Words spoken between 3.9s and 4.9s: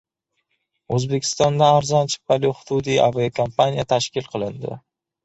tashkil qilindi